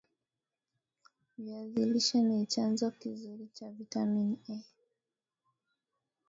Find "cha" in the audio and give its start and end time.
3.53-3.69